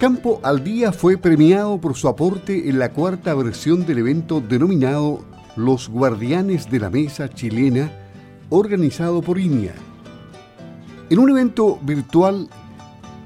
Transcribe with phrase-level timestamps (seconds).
[0.00, 5.20] Campo al Día fue premiado por su aporte en la cuarta versión del evento denominado
[5.56, 7.92] Los Guardianes de la Mesa Chilena,
[8.48, 9.74] organizado por INIA.
[11.10, 12.48] En un evento virtual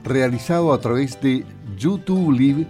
[0.03, 1.47] realizado a través de
[1.79, 2.67] YouTube Live,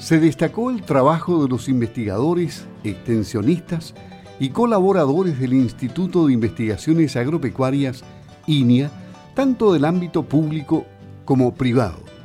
[0.00, 3.94] se destacó el trabajo de los investigadores, extensionistas
[4.40, 8.02] y colaboradores del Instituto de Investigaciones Agropecuarias,
[8.48, 8.90] INIA,
[9.36, 10.86] tanto del ámbito público
[11.24, 12.17] como privado.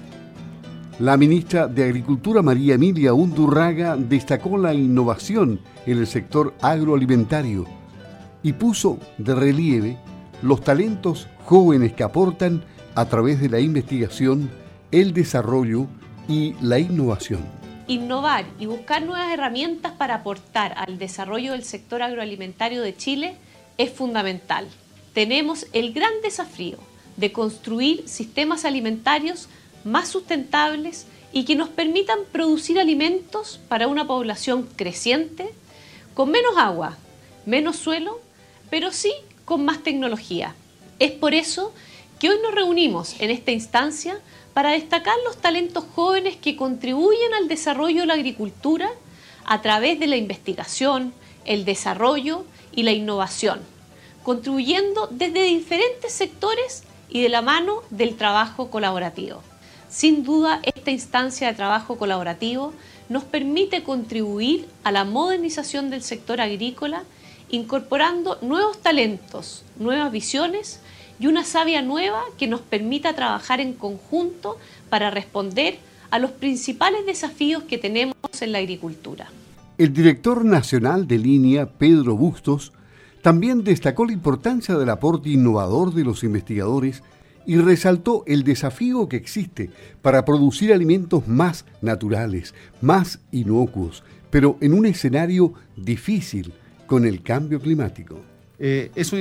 [1.04, 7.66] La ministra de Agricultura María Emilia Undurraga destacó la innovación en el sector agroalimentario
[8.42, 9.98] y puso de relieve
[10.42, 12.64] los talentos jóvenes que aportan
[12.96, 14.50] a través de la investigación,
[14.94, 15.88] el desarrollo
[16.30, 17.42] y la innovación.
[17.88, 23.36] Innovar y buscar nuevas herramientas para aportar al desarrollo del sector agroalimentario de Chile
[23.78, 24.70] es fundamental.
[25.14, 26.78] Tenemos el gran desafío
[27.18, 29.50] de construir sistemas alimentarios
[29.84, 35.50] más sustentables y que nos permitan producir alimentos para una población creciente,
[36.14, 36.98] con menos agua,
[37.46, 38.20] menos suelo,
[38.70, 39.12] pero sí
[39.46, 40.56] con más tecnología.
[41.00, 41.74] Es por eso
[42.20, 44.20] que hoy nos reunimos en esta instancia
[44.54, 48.90] para destacar los talentos jóvenes que contribuyen al desarrollo de la agricultura
[49.46, 51.14] a través de la investigación,
[51.46, 53.60] el desarrollo y la innovación,
[54.24, 59.42] contribuyendo desde diferentes sectores y de la mano del trabajo colaborativo.
[59.94, 62.74] Sin duda, esta instancia de trabajo colaborativo
[63.10, 67.04] nos permite contribuir a la modernización del sector agrícola,
[67.52, 70.80] incorporando nuevos talentos, nuevas visiones
[71.20, 74.58] y una savia nueva que nos permita trabajar en conjunto
[74.90, 75.78] para responder
[76.10, 79.28] a los principales desafíos que tenemos en la agricultura.
[79.78, 82.74] El director nacional de línea, Pedro Bustos,
[83.22, 87.04] también destacó la importancia del aporte innovador de los investigadores
[87.46, 89.70] y resaltó el desafío que existe
[90.02, 96.54] para producir alimentos más naturales, más inocuos, pero en un escenario difícil
[96.88, 98.20] con el cambio climático.
[98.60, 99.12] Eh, es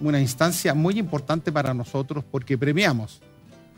[0.00, 3.20] una, instancia muy importante para nosotros porque premiamos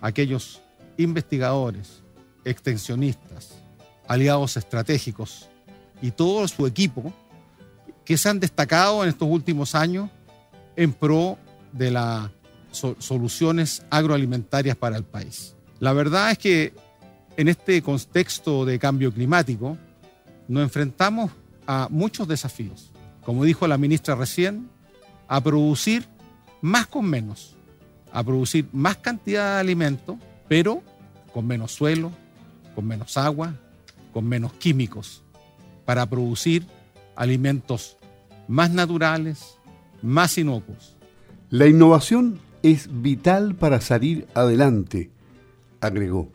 [0.01, 0.62] a aquellos
[0.97, 2.03] investigadores,
[2.45, 3.62] extensionistas,
[4.07, 5.49] aliados estratégicos
[6.03, 7.12] y todo su equipo
[8.05, 10.11] que se han destacado en estos últimos años
[10.77, 11.39] en pro
[11.72, 12.31] de la
[12.73, 15.57] soluciones agroalimentarias para el país.
[15.79, 16.75] La verdad es que
[17.37, 19.79] en este contexto de cambio climático
[20.49, 21.31] nos enfrentamos
[21.67, 22.91] a muchos desafíos.
[23.25, 24.69] Como dijo la ministra recién,
[25.29, 26.05] a producir
[26.61, 27.57] más con menos,
[28.13, 30.83] a producir más cantidad de alimento, pero
[31.33, 32.11] con menos suelo,
[32.75, 33.55] con menos agua,
[34.13, 35.23] con menos químicos,
[35.85, 36.67] para producir
[37.15, 37.97] alimentos
[38.49, 39.57] más naturales,
[40.03, 40.97] más inocuos.
[41.51, 45.10] La innovación es vital para salir adelante,
[45.81, 46.31] agregó,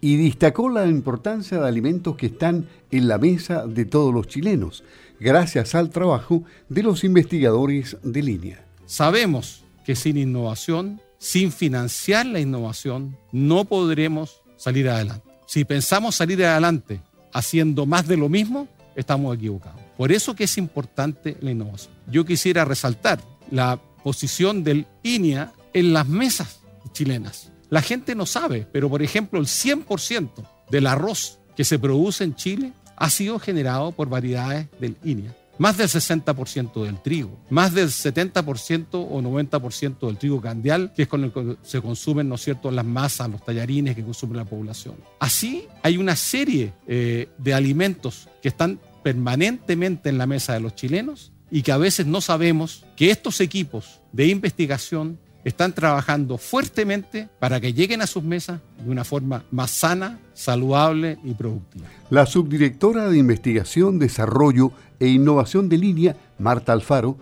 [0.00, 4.84] y destacó la importancia de alimentos que están en la mesa de todos los chilenos,
[5.18, 8.64] gracias al trabajo de los investigadores de línea.
[8.86, 15.28] Sabemos que sin innovación, sin financiar la innovación, no podremos salir adelante.
[15.46, 17.00] Si pensamos salir adelante
[17.32, 19.80] haciendo más de lo mismo, estamos equivocados.
[19.96, 21.94] Por eso que es importante la innovación.
[22.10, 23.20] Yo quisiera resaltar
[23.50, 26.60] la posición del INIA en las mesas
[26.92, 27.52] chilenas.
[27.68, 30.30] La gente no sabe, pero por ejemplo el 100%
[30.70, 35.36] del arroz que se produce en Chile ha sido generado por variedades del INIA.
[35.58, 41.08] Más del 60% del trigo, más del 70% o 90% del trigo candial, que es
[41.08, 44.96] con el que se consumen, ¿no cierto?, las masas, los tallarines que consume la población.
[45.18, 50.74] Así hay una serie eh, de alimentos que están permanentemente en la mesa de los
[50.74, 57.28] chilenos y que a veces no sabemos que estos equipos de investigación están trabajando fuertemente
[57.38, 61.86] para que lleguen a sus mesas de una forma más sana, saludable y productiva.
[62.10, 67.18] La subdirectora de Investigación, Desarrollo e Innovación de Línea, Marta Alfaro,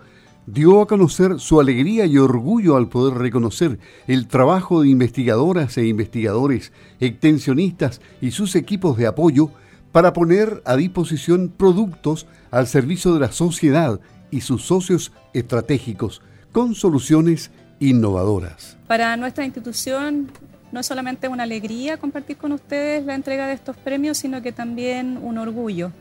[0.47, 3.77] dio a conocer su alegría y orgullo al poder reconocer
[4.07, 9.51] el trabajo de investigadoras e investigadores, extensionistas y sus equipos de apoyo
[9.91, 13.99] para poner a disposición productos al servicio de la sociedad
[14.31, 18.77] y sus socios estratégicos con soluciones innovadoras.
[18.87, 20.31] Para nuestra institución
[20.71, 24.51] no es solamente una alegría compartir con ustedes la entrega de estos premios, sino que
[24.51, 25.91] también un orgullo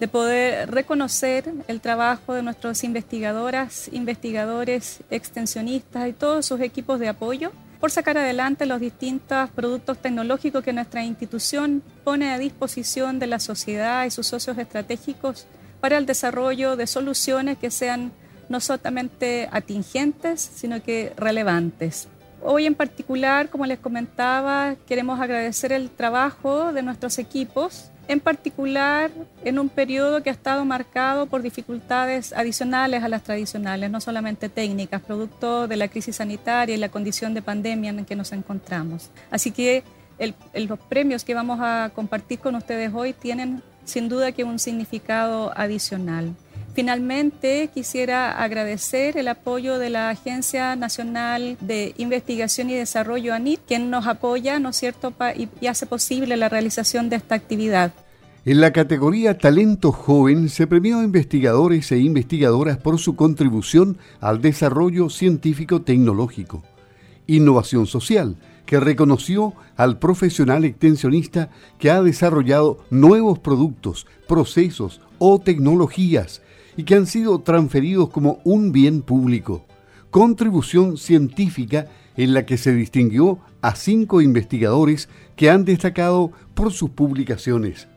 [0.00, 7.08] de poder reconocer el trabajo de nuestros investigadoras, investigadores, extensionistas y todos sus equipos de
[7.08, 13.28] apoyo por sacar adelante los distintos productos tecnológicos que nuestra institución pone a disposición de
[13.28, 15.46] la sociedad y sus socios estratégicos
[15.80, 18.12] para el desarrollo de soluciones que sean
[18.48, 22.08] no solamente atingentes, sino que relevantes.
[22.42, 29.10] Hoy en particular, como les comentaba, queremos agradecer el trabajo de nuestros equipos, en particular
[29.44, 34.48] en un periodo que ha estado marcado por dificultades adicionales a las tradicionales, no solamente
[34.48, 39.10] técnicas, producto de la crisis sanitaria y la condición de pandemia en que nos encontramos.
[39.30, 39.82] Así que
[40.54, 45.52] los premios que vamos a compartir con ustedes hoy tienen sin duda que un significado
[45.56, 46.34] adicional.
[46.78, 53.90] Finalmente, quisiera agradecer el apoyo de la Agencia Nacional de Investigación y Desarrollo, ANIT, quien
[53.90, 55.12] nos apoya, ¿no cierto?,
[55.60, 57.92] y hace posible la realización de esta actividad.
[58.44, 64.40] En la categoría Talento Joven se premió a investigadores e investigadoras por su contribución al
[64.40, 66.62] desarrollo científico-tecnológico.
[67.26, 68.36] Innovación Social,
[68.66, 76.40] que reconoció al profesional extensionista que ha desarrollado nuevos productos, procesos o tecnologías
[76.78, 79.66] y que han sido transferidos como un bien público.
[80.12, 81.86] Contribución científica
[82.16, 87.88] en la que se distinguió a cinco investigadores que han destacado por sus publicaciones.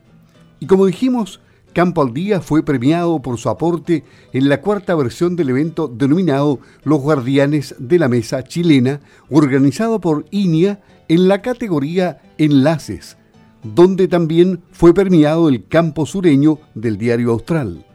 [0.58, 1.40] Y como dijimos,
[1.72, 4.02] Campo al Día fue premiado por su aporte
[4.32, 9.00] en la cuarta versión del evento denominado Los Guardianes de la Mesa Chilena,
[9.30, 13.16] organizado por INIA en la categoría Enlaces,
[13.62, 17.86] donde también fue premiado el campo sureño del Diario Austral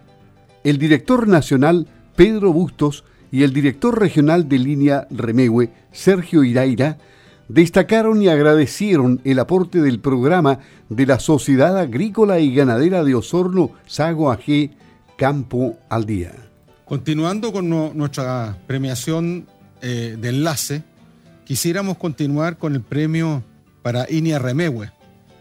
[0.63, 6.97] el director nacional Pedro Bustos y el director regional de línea Remehue, Sergio Iraira,
[7.47, 10.59] destacaron y agradecieron el aporte del programa
[10.89, 14.71] de la Sociedad Agrícola y Ganadera de Osorno, Sago AG,
[15.17, 16.33] Campo al Día.
[16.85, 19.45] Continuando con nuestra premiación
[19.81, 20.83] eh, de enlace,
[21.45, 23.43] quisiéramos continuar con el premio
[23.81, 24.91] para INIA Remehue,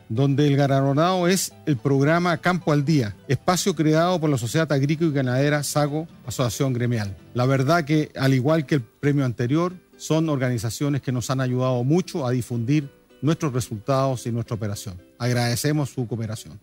[0.09, 5.11] donde el galardonado es el programa Campo al Día, espacio creado por la Sociedad Agrícola
[5.11, 7.17] y Ganadera Sago, Asociación Gremial.
[7.35, 11.83] La verdad que, al igual que el premio anterior, son organizaciones que nos han ayudado
[11.83, 12.91] mucho a difundir
[13.23, 15.01] nuestros resultados y nuestra operación.
[15.19, 16.59] Agradecemos su cooperación.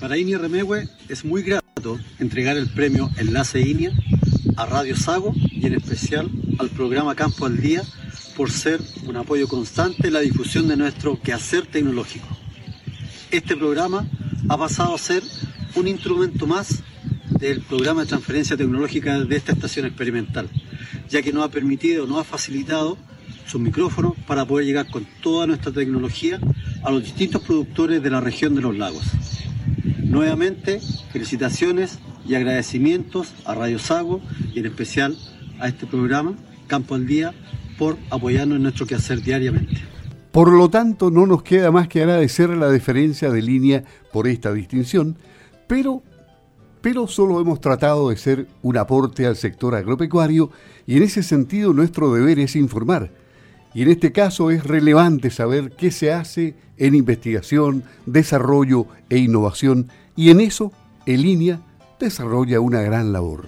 [0.00, 3.92] Para INIA Remegue es muy grato entregar el premio Enlace INIA
[4.56, 6.28] a Radio Sago y en especial
[6.58, 7.82] al programa Campo al Día
[8.38, 12.28] por ser un apoyo constante en la difusión de nuestro quehacer tecnológico.
[13.32, 14.06] Este programa
[14.48, 15.24] ha pasado a ser
[15.74, 16.84] un instrumento más
[17.40, 20.48] del programa de transferencia tecnológica de esta estación experimental,
[21.10, 22.96] ya que nos ha permitido, nos ha facilitado
[23.44, 26.38] sus micrófonos para poder llegar con toda nuestra tecnología
[26.84, 29.02] a los distintos productores de la región de los lagos.
[30.04, 30.80] Nuevamente,
[31.12, 34.20] felicitaciones y agradecimientos a Radio Sago
[34.54, 35.18] y en especial
[35.58, 36.36] a este programa
[36.68, 37.34] Campo al Día
[37.78, 39.76] por apoyarnos en nuestro quehacer diariamente.
[40.32, 44.52] Por lo tanto, no nos queda más que agradecer la deferencia de línea por esta
[44.52, 45.16] distinción,
[45.66, 46.02] pero,
[46.80, 50.50] pero solo hemos tratado de ser un aporte al sector agropecuario
[50.86, 53.10] y en ese sentido nuestro deber es informar.
[53.74, 59.88] Y en este caso es relevante saber qué se hace en investigación, desarrollo e innovación
[60.16, 60.72] y en eso,
[61.06, 61.60] en línea,
[61.98, 63.46] desarrolla una gran labor.